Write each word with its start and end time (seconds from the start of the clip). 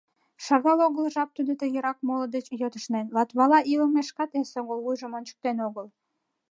Шагал 0.45 0.79
огыл 0.87 1.05
жап 1.15 1.29
тудо 1.37 1.51
тыгерак 1.61 1.97
моло 2.07 2.25
деч 2.35 2.45
йотышнен, 2.61 3.05
Латвала 3.15 3.59
илемышкат 3.71 4.31
эсогыл 4.39 4.79
вуйжым 4.83 5.11
ончыктен 5.17 5.57
огыл. 5.67 5.87